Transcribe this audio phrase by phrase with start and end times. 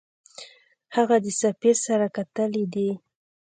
[0.95, 2.89] هغه د سفیر سره کتلي دي.